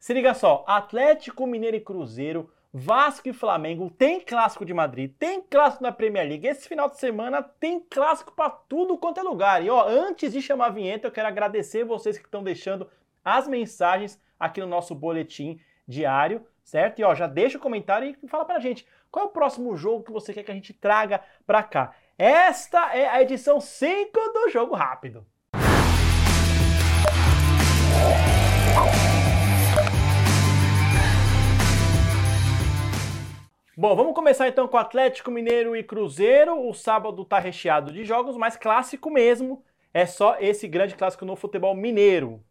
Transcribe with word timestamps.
Se 0.00 0.14
liga 0.14 0.32
só, 0.32 0.64
Atlético 0.66 1.46
Mineiro 1.46 1.76
e 1.76 1.80
Cruzeiro, 1.80 2.50
Vasco 2.72 3.28
e 3.28 3.34
Flamengo, 3.34 3.90
tem 3.90 4.18
clássico 4.18 4.64
de 4.64 4.72
Madrid, 4.72 5.12
tem 5.18 5.42
clássico 5.42 5.82
na 5.82 5.92
Premier 5.92 6.26
League. 6.26 6.46
Esse 6.46 6.66
final 6.66 6.88
de 6.88 6.98
semana 6.98 7.42
tem 7.42 7.80
clássico 7.80 8.32
para 8.32 8.48
tudo 8.48 8.96
quanto 8.96 9.20
é 9.20 9.22
lugar. 9.22 9.62
E 9.62 9.68
ó, 9.68 9.86
antes 9.86 10.32
de 10.32 10.40
chamar 10.40 10.68
a 10.68 10.70
vinheta, 10.70 11.06
eu 11.06 11.12
quero 11.12 11.28
agradecer 11.28 11.84
vocês 11.84 12.16
que 12.16 12.24
estão 12.24 12.42
deixando 12.42 12.88
as 13.22 13.46
mensagens 13.46 14.18
aqui 14.38 14.58
no 14.62 14.66
nosso 14.66 14.94
boletim 14.94 15.60
diário, 15.86 16.46
certo? 16.64 16.98
E 17.00 17.04
ó, 17.04 17.14
já 17.14 17.26
deixa 17.26 17.58
o 17.58 17.60
comentário 17.60 18.16
e 18.22 18.26
fala 18.26 18.46
pra 18.46 18.58
gente 18.58 18.86
qual 19.10 19.26
é 19.26 19.28
o 19.28 19.32
próximo 19.32 19.76
jogo 19.76 20.04
que 20.04 20.12
você 20.12 20.32
quer 20.32 20.44
que 20.44 20.50
a 20.50 20.54
gente 20.54 20.72
traga 20.72 21.22
pra 21.46 21.62
cá. 21.62 21.94
Esta 22.16 22.96
é 22.96 23.06
a 23.06 23.20
edição 23.20 23.60
5 23.60 24.18
do 24.32 24.48
Jogo 24.48 24.74
Rápido. 24.74 25.26
Bom, 33.80 33.96
vamos 33.96 34.12
começar 34.12 34.46
então 34.46 34.68
com 34.68 34.76
Atlético 34.76 35.30
Mineiro 35.30 35.74
e 35.74 35.82
Cruzeiro. 35.82 36.68
O 36.68 36.74
sábado 36.74 37.24
tá 37.24 37.38
recheado 37.38 37.90
de 37.90 38.04
jogos, 38.04 38.36
mas 38.36 38.54
clássico 38.54 39.08
mesmo. 39.08 39.64
É 39.94 40.04
só 40.04 40.36
esse 40.38 40.68
grande 40.68 40.94
clássico 40.94 41.24
no 41.24 41.34
futebol 41.34 41.74
mineiro. 41.74 42.44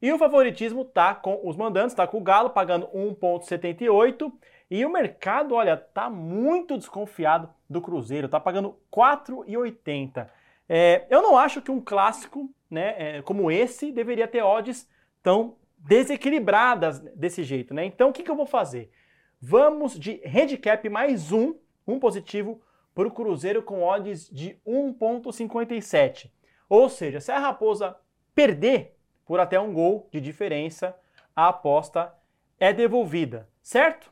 E 0.00 0.12
o 0.12 0.18
favoritismo 0.18 0.84
tá 0.84 1.16
com 1.16 1.40
os 1.42 1.56
mandantes, 1.56 1.96
tá 1.96 2.06
com 2.06 2.18
o 2.18 2.22
Galo 2.22 2.50
pagando 2.50 2.86
1.78 2.94 4.32
e 4.70 4.86
o 4.86 4.88
mercado, 4.88 5.56
olha, 5.56 5.76
tá 5.76 6.08
muito 6.08 6.78
desconfiado 6.78 7.52
do 7.68 7.82
Cruzeiro, 7.82 8.28
tá 8.28 8.38
pagando 8.38 8.76
4,80. 8.92 10.28
É, 10.68 11.06
eu 11.10 11.20
não 11.20 11.36
acho 11.36 11.60
que 11.60 11.72
um 11.72 11.80
clássico, 11.80 12.48
né, 12.70 13.16
é, 13.16 13.22
como 13.22 13.50
esse 13.50 13.90
deveria 13.90 14.28
ter 14.28 14.42
odds 14.42 14.88
tão 15.24 15.56
desequilibradas 15.76 17.00
desse 17.00 17.42
jeito, 17.42 17.74
né? 17.74 17.84
Então 17.84 18.10
o 18.10 18.12
que, 18.12 18.22
que 18.22 18.30
eu 18.30 18.36
vou 18.36 18.46
fazer? 18.46 18.92
Vamos 19.40 19.96
de 19.96 20.20
handicap 20.26 20.88
mais 20.88 21.30
um, 21.30 21.54
um 21.86 22.00
positivo, 22.00 22.60
para 22.92 23.06
o 23.06 23.12
Cruzeiro 23.12 23.62
com 23.62 23.84
odds 23.84 24.28
de 24.28 24.58
1,57. 24.66 26.28
Ou 26.68 26.88
seja, 26.88 27.20
se 27.20 27.30
a 27.30 27.38
Raposa 27.38 27.96
perder 28.34 28.96
por 29.24 29.38
até 29.38 29.60
um 29.60 29.72
gol 29.72 30.08
de 30.10 30.20
diferença, 30.20 30.96
a 31.36 31.48
aposta 31.50 32.12
é 32.58 32.72
devolvida, 32.72 33.48
certo? 33.62 34.10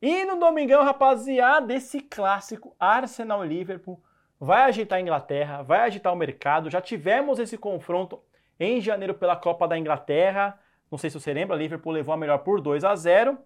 E 0.00 0.24
no 0.24 0.40
domingão, 0.40 0.82
rapaziada, 0.82 1.74
esse 1.74 2.00
clássico 2.00 2.74
Arsenal-Liverpool 2.80 4.02
vai 4.40 4.62
agitar 4.62 4.98
a 4.98 5.02
Inglaterra, 5.02 5.62
vai 5.62 5.80
agitar 5.80 6.10
o 6.10 6.16
mercado. 6.16 6.70
Já 6.70 6.80
tivemos 6.80 7.38
esse 7.38 7.58
confronto 7.58 8.22
em 8.58 8.80
janeiro 8.80 9.12
pela 9.12 9.36
Copa 9.36 9.68
da 9.68 9.76
Inglaterra. 9.76 10.58
Não 10.90 10.96
sei 10.96 11.10
se 11.10 11.20
você 11.20 11.34
lembra, 11.34 11.54
Liverpool 11.54 11.92
levou 11.92 12.14
a 12.14 12.16
melhor 12.16 12.38
por 12.38 12.62
2 12.62 12.82
a 12.84 12.96
0. 12.96 13.38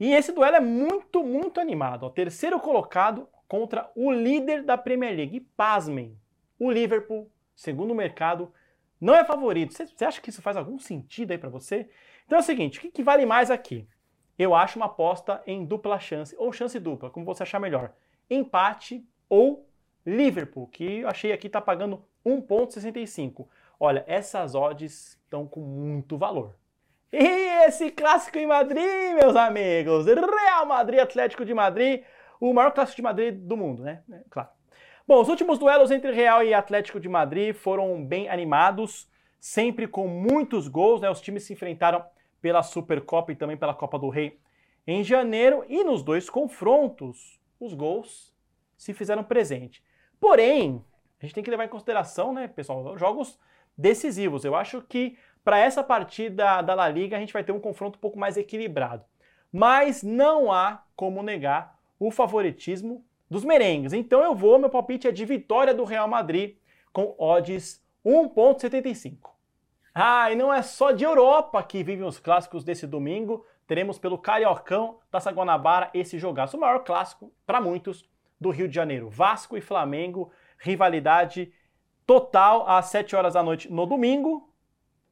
E 0.00 0.14
esse 0.14 0.32
duelo 0.32 0.56
é 0.56 0.60
muito, 0.60 1.22
muito 1.22 1.60
animado. 1.60 2.06
O 2.06 2.10
terceiro 2.10 2.58
colocado 2.58 3.28
contra 3.46 3.90
o 3.94 4.10
líder 4.10 4.62
da 4.62 4.78
Premier 4.78 5.14
League. 5.14 5.36
E 5.36 5.40
pasmem, 5.40 6.16
o 6.58 6.70
Liverpool, 6.70 7.30
segundo 7.54 7.90
o 7.90 7.94
mercado, 7.94 8.50
não 9.00 9.14
é 9.14 9.24
favorito. 9.24 9.74
Você 9.74 10.04
acha 10.04 10.20
que 10.20 10.30
isso 10.30 10.40
faz 10.40 10.56
algum 10.56 10.78
sentido 10.78 11.32
aí 11.32 11.38
para 11.38 11.50
você? 11.50 11.90
Então 12.24 12.38
é 12.38 12.40
o 12.40 12.44
seguinte, 12.44 12.78
o 12.78 12.82
que, 12.82 12.90
que 12.90 13.02
vale 13.02 13.26
mais 13.26 13.50
aqui? 13.50 13.86
Eu 14.38 14.54
acho 14.54 14.78
uma 14.78 14.86
aposta 14.86 15.42
em 15.46 15.66
dupla 15.66 15.98
chance, 15.98 16.34
ou 16.38 16.52
chance 16.52 16.78
dupla, 16.78 17.10
como 17.10 17.26
você 17.26 17.42
achar 17.42 17.60
melhor. 17.60 17.92
Empate 18.30 19.04
ou 19.28 19.68
Liverpool, 20.06 20.68
que 20.68 21.00
eu 21.00 21.08
achei 21.08 21.32
aqui 21.32 21.48
está 21.48 21.60
pagando 21.60 22.02
1,65. 22.24 23.48
Olha, 23.78 24.04
essas 24.06 24.54
odds 24.54 25.18
estão 25.24 25.46
com 25.46 25.60
muito 25.60 26.16
valor. 26.16 26.56
E 27.12 27.66
esse 27.66 27.90
clássico 27.90 28.38
em 28.38 28.46
Madrid, 28.46 29.14
meus 29.14 29.34
amigos, 29.34 30.06
Real 30.06 30.64
Madrid, 30.64 31.00
Atlético 31.00 31.44
de 31.44 31.52
Madrid, 31.52 32.02
o 32.40 32.52
maior 32.52 32.72
clássico 32.72 32.96
de 32.96 33.02
Madrid 33.02 33.34
do 33.34 33.56
mundo, 33.56 33.82
né? 33.82 34.02
É, 34.12 34.20
claro. 34.30 34.48
Bom, 35.06 35.20
os 35.20 35.28
últimos 35.28 35.58
duelos 35.58 35.90
entre 35.90 36.12
Real 36.12 36.42
e 36.44 36.54
Atlético 36.54 37.00
de 37.00 37.08
Madrid 37.08 37.52
foram 37.54 38.04
bem 38.04 38.28
animados, 38.28 39.10
sempre 39.40 39.88
com 39.88 40.06
muitos 40.06 40.68
gols, 40.68 41.00
né? 41.00 41.10
Os 41.10 41.20
times 41.20 41.42
se 41.42 41.52
enfrentaram 41.52 42.04
pela 42.40 42.62
Supercopa 42.62 43.32
e 43.32 43.36
também 43.36 43.56
pela 43.56 43.74
Copa 43.74 43.98
do 43.98 44.08
Rei 44.08 44.38
em 44.86 45.02
janeiro 45.02 45.64
e 45.68 45.84
nos 45.84 46.02
dois 46.02 46.30
confrontos 46.30 47.40
os 47.58 47.74
gols 47.74 48.34
se 48.76 48.94
fizeram 48.94 49.22
presente. 49.24 49.84
Porém, 50.18 50.84
a 51.20 51.26
gente 51.26 51.34
tem 51.34 51.44
que 51.44 51.50
levar 51.50 51.64
em 51.64 51.68
consideração, 51.68 52.32
né, 52.32 52.48
pessoal, 52.48 52.96
jogos 52.96 53.38
decisivos. 53.76 54.44
Eu 54.44 54.54
acho 54.54 54.80
que 54.82 55.18
para 55.44 55.58
essa 55.58 55.82
partida 55.82 56.62
da 56.62 56.74
La 56.74 56.88
Liga, 56.88 57.16
a 57.16 57.20
gente 57.20 57.32
vai 57.32 57.44
ter 57.44 57.52
um 57.52 57.60
confronto 57.60 57.96
um 57.96 58.00
pouco 58.00 58.18
mais 58.18 58.36
equilibrado. 58.36 59.04
Mas 59.52 60.02
não 60.02 60.52
há 60.52 60.84
como 60.94 61.22
negar 61.22 61.78
o 61.98 62.10
favoritismo 62.10 63.04
dos 63.28 63.44
merengues. 63.44 63.92
Então 63.92 64.22
eu 64.22 64.34
vou, 64.34 64.58
meu 64.58 64.70
palpite 64.70 65.08
é 65.08 65.12
de 65.12 65.24
vitória 65.24 65.74
do 65.74 65.84
Real 65.84 66.08
Madrid 66.08 66.56
com 66.92 67.14
odds 67.18 67.82
1.75. 68.04 69.30
Ah, 69.94 70.30
e 70.30 70.34
não 70.34 70.52
é 70.52 70.62
só 70.62 70.92
de 70.92 71.04
Europa 71.04 71.62
que 71.62 71.82
vivem 71.82 72.06
os 72.06 72.18
clássicos 72.18 72.64
desse 72.64 72.86
domingo. 72.86 73.44
Teremos 73.66 73.98
pelo 73.98 74.18
Cariocão 74.18 74.98
da 75.10 75.20
Saguanabara 75.20 75.90
esse 75.94 76.18
jogaço, 76.18 76.56
o 76.56 76.60
maior 76.60 76.84
clássico 76.84 77.32
para 77.46 77.60
muitos 77.60 78.08
do 78.40 78.50
Rio 78.50 78.68
de 78.68 78.74
Janeiro. 78.74 79.08
Vasco 79.08 79.56
e 79.56 79.60
Flamengo, 79.60 80.32
rivalidade 80.58 81.52
total 82.06 82.68
às 82.68 82.86
7 82.86 83.14
horas 83.14 83.34
da 83.34 83.42
noite 83.42 83.70
no 83.70 83.86
domingo. 83.86 84.49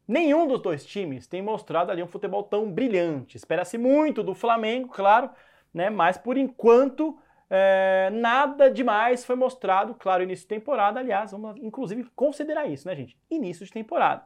Nenhum 0.09 0.47
dos 0.47 0.63
dois 0.63 0.87
times 0.87 1.27
tem 1.27 1.43
mostrado 1.43 1.93
ali 1.93 2.03
um 2.03 2.07
futebol 2.07 2.43
tão 2.43 2.73
brilhante. 2.73 3.37
Espera-se 3.37 3.77
muito 3.77 4.23
do 4.23 4.35
Flamengo, 4.35 4.89
claro, 4.89 5.29
né? 5.73 5.91
Mas 5.91 6.17
por 6.17 6.39
enquanto 6.39 7.19
é, 7.51 8.09
nada 8.11 8.71
demais 8.71 9.23
foi 9.27 9.37
mostrado, 9.37 9.95
claro, 9.95 10.23
início 10.23 10.45
de 10.45 10.49
temporada. 10.49 10.99
Aliás, 10.99 11.33
vamos 11.33 11.59
inclusive 11.59 12.05
considerar 12.17 12.67
isso, 12.67 12.89
né, 12.89 12.97
gente? 12.97 13.19
Início 13.31 13.67
de 13.67 13.73
temporada. 13.73 14.25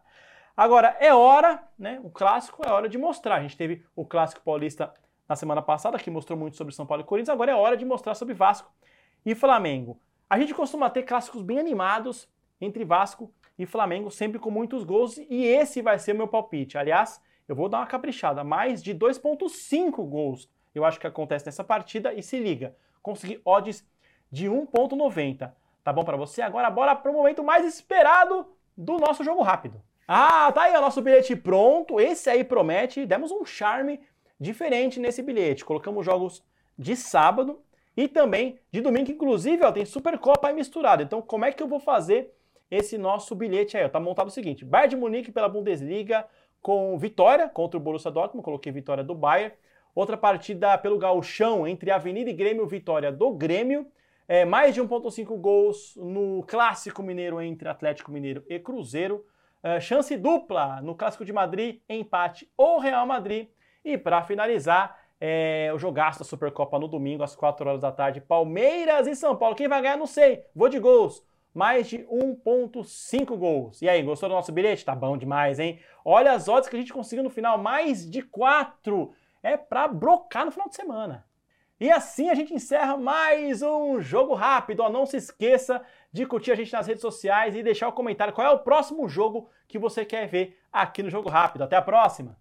Agora 0.57 0.97
é 1.01 1.13
hora, 1.13 1.61
né? 1.77 1.99
O 2.05 2.11
clássico 2.11 2.63
é 2.65 2.71
hora 2.71 2.89
de 2.89 2.97
mostrar. 2.97 3.37
A 3.37 3.43
gente 3.43 3.57
teve 3.57 3.85
o 3.97 4.05
clássico 4.05 4.43
paulista 4.45 4.95
na 5.29 5.35
semana 5.35 5.63
passada, 5.63 5.99
que 5.99 6.11
mostrou 6.11 6.39
muito 6.39 6.57
sobre 6.57 6.73
São 6.73 6.87
Paulo 6.87 7.03
e 7.03 7.07
Corinthians. 7.07 7.35
Agora 7.35 7.51
é 7.51 7.55
hora 7.57 7.77
de 7.77 7.85
mostrar 7.85 8.15
sobre 8.15 8.35
Vasco 8.35 8.71
e 9.27 9.35
Flamengo. 9.35 10.01
A 10.31 10.39
gente 10.39 10.55
costuma 10.55 10.89
ter 10.91 11.03
clássicos 11.03 11.43
bem 11.43 11.59
animados 11.59 12.29
entre 12.63 12.85
Vasco 12.85 13.31
e 13.59 13.67
Flamengo, 13.67 14.11
sempre 14.11 14.39
com 14.39 14.51
muitos 14.51 14.85
gols, 14.85 15.19
e 15.19 15.45
esse 15.45 15.83
vai 15.83 15.99
ser 15.99 16.15
meu 16.15 16.29
palpite. 16.29 16.79
Aliás, 16.79 17.21
eu 17.47 17.55
vou 17.55 17.69
dar 17.69 17.79
uma 17.79 17.87
caprichada, 17.87 18.43
mais 18.43 18.83
de 18.83 18.95
2.5 18.95 20.09
gols 20.09 20.49
eu 20.75 20.85
acho 20.85 20.99
que 20.99 21.07
acontece 21.07 21.47
nessa 21.47 21.63
partida, 21.63 22.13
e 22.15 22.23
se 22.23 22.39
liga, 22.39 22.75
consegui 23.03 23.41
odds 23.45 23.87
de 24.31 24.47
1.90. 24.47 25.53
Tá 25.85 25.93
bom 25.93 26.05
para 26.05 26.17
você? 26.17 26.41
Agora 26.41 26.71
bora 26.71 26.95
para 26.95 27.11
o 27.11 27.15
momento 27.15 27.43
mais 27.43 27.67
esperado 27.67 28.47
do 28.77 28.99
nosso 28.99 29.23
jogo 29.23 29.43
rápido. 29.43 29.83
Ah, 30.07 30.51
tá 30.53 30.63
aí 30.63 30.77
o 30.77 30.81
nosso 30.81 31.03
bilhete 31.03 31.37
pronto, 31.37 32.01
esse 32.01 32.31
aí 32.31 32.45
promete, 32.45 33.05
demos 33.05 33.31
um 33.31 33.45
charme 33.45 34.01
diferente 34.39 34.99
nesse 34.99 35.23
bilhete. 35.23 35.65
Colocamos 35.65 36.05
jogos 36.05 36.43
de 36.79 36.97
sábado 36.97 37.61
e 37.97 38.09
também 38.09 38.59
de 38.71 38.81
domingo, 38.81 39.11
inclusive, 39.11 39.65
ó, 39.65 39.71
tem 39.71 39.85
Supercopa 39.85 40.49
aí 40.49 40.55
misturado. 40.55 41.03
Então, 41.03 41.21
como 41.21 41.45
é 41.45 41.53
que 41.53 41.63
eu 41.63 41.69
vou 41.69 41.81
fazer 41.81 42.35
esse 42.73 42.97
nosso 42.97 43.35
bilhete 43.35 43.77
aí. 43.77 43.85
Está 43.85 44.01
montado 44.01 44.29
o 44.29 44.31
seguinte: 44.31 44.65
Bayern 44.65 44.91
de 44.91 44.97
Munique 44.97 45.31
pela 45.31 45.49
Bundesliga 45.49 46.27
com 46.63 46.97
vitória 46.97 47.49
contra 47.49 47.77
o 47.77 47.81
Borussia 47.81 48.11
Dortmund, 48.11 48.43
coloquei 48.43 48.73
vitória 48.73 49.05
do 49.05 49.15
Bayern. 49.15 49.55
Outra 49.95 50.17
partida 50.17 50.79
pelo 50.79 50.97
gauchão 50.97 51.69
entre 51.69 51.91
Avenida 51.91 52.31
e 52.31 52.33
Grêmio, 52.33 52.67
vitória 52.67 53.13
do 53.13 53.31
Grêmio. 53.33 53.87
É, 54.27 54.47
mais 54.47 54.75
de 54.75 54.81
1.5 54.81 55.37
gols 55.39 55.95
no 55.97 56.43
Clássico 56.45 57.03
Mineiro 57.03 57.43
entre 57.43 57.69
Atlético 57.69 58.11
Mineiro 58.11 58.43
e 58.49 58.59
Cruzeiro. 58.59 59.27
É, 59.63 59.79
chance 59.79 60.17
dupla 60.17 60.81
no 60.81 60.95
Clássico 60.95 61.27
de 61.27 61.33
Madrid, 61.33 61.81
empate 61.87 62.51
ou 62.57 62.79
Real 62.79 63.07
Madrid. 63.07 63.49
E 63.85 63.99
para 63.99 64.23
finalizar, 64.23 64.99
é, 65.21 65.71
o 65.75 65.79
jogaço 65.79 66.21
da 66.21 66.25
Supercopa 66.25 66.79
no 66.79 66.89
domingo, 66.89 67.23
às 67.23 67.37
4 67.37 67.69
horas 67.69 67.81
da 67.83 67.93
tarde. 67.93 68.21
Palmeiras 68.21 69.07
e 69.07 69.15
São 69.15 69.37
Paulo. 69.37 69.55
Quem 69.55 69.69
vai 69.69 69.83
ganhar, 69.83 69.99
não 69.99 70.07
sei. 70.07 70.47
Vou 70.55 70.71
de 70.71 70.79
gols 70.79 71.23
mais 71.55 71.89
de 71.89 71.99
1.5 71.99 73.37
gols. 73.37 73.83
E 73.83 73.89
aí, 73.89 74.03
gostou 74.03 74.29
do 74.29 74.35
nosso 74.35 74.53
bilhete? 74.53 74.85
Tá 74.85 74.95
bom 74.95 75.17
demais, 75.17 75.59
hein? 75.59 75.79
Olha 76.05 76.33
as 76.33 76.49
odds 76.49 76.69
que 76.69 76.77
a 76.77 76.79
gente 76.79 76.93
conseguiu 76.93 77.25
no 77.25 77.31
final, 77.31 77.59
mais 77.59 78.09
de 78.09 78.23
4. 78.23 79.13
É 79.43 79.57
para 79.57 79.89
brocar 79.89 80.45
no 80.45 80.53
final 80.53 80.69
de 80.69 80.77
semana. 80.77 81.25
E 81.83 81.91
assim 81.91 82.31
a 82.31 82.35
gente 82.35 82.55
encerra 82.55 82.97
mais 82.97 83.61
um 83.61 84.01
jogo 84.01 84.35
rápido. 84.35 84.85
Ó, 84.85 84.89
não 84.89 85.05
se 85.05 85.17
esqueça 85.17 85.83
de 86.13 86.25
curtir 86.25 86.53
a 86.53 86.55
gente 86.55 86.73
nas 86.73 86.87
redes 86.87 87.03
sociais 87.03 87.57
e 87.57 87.63
deixar 87.63 87.89
o 87.89 87.93
comentário 87.93 88.33
qual 88.33 88.47
é 88.47 88.51
o 88.51 88.61
próximo 88.61 89.09
jogo 89.09 89.49
que 89.67 89.81
você 89.81 90.05
quer 90.05 90.29
ver 90.29 90.57
aqui 90.73 91.03
no 91.03 91.11
Jogo 91.11 91.29
Rápido. 91.29 91.63
Até 91.63 91.75
a 91.75 91.83
próxima! 91.83 92.37